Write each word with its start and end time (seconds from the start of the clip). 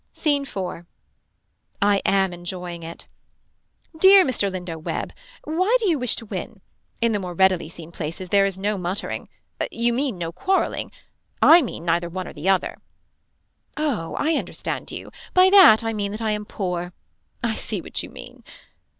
Scene 0.13 0.45
4. 0.45 0.87
I 1.79 2.01
am 2.03 2.33
enjoying 2.33 2.81
it. 2.81 3.07
Dear 3.95 4.25
Mr. 4.25 4.51
Lindo 4.51 4.75
Webb. 4.75 5.13
Why 5.43 5.77
do 5.79 5.87
you 5.87 5.99
wish 5.99 6.15
to 6.15 6.25
win. 6.25 6.59
In 7.01 7.11
the 7.11 7.19
more 7.19 7.35
readily 7.35 7.69
seen 7.69 7.91
places 7.91 8.29
there 8.29 8.47
is 8.47 8.57
no 8.57 8.79
muttering. 8.79 9.29
You 9.69 9.93
mean 9.93 10.17
no 10.17 10.31
quarreling. 10.31 10.91
I 11.39 11.61
mean 11.61 11.85
neither 11.85 12.09
one 12.09 12.27
or 12.27 12.33
the 12.33 12.49
other. 12.49 12.79
Oh 13.77 14.15
I 14.17 14.37
understand 14.37 14.89
you. 14.91 15.11
By 15.35 15.51
that 15.51 15.83
I 15.83 15.93
mean 15.93 16.11
that 16.13 16.21
I 16.23 16.31
am 16.31 16.45
poor. 16.45 16.93
I 17.43 17.53
see 17.53 17.79
what 17.79 18.01
you 18.01 18.09
mean. 18.09 18.43